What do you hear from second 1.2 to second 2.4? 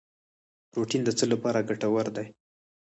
لپاره ګټور دی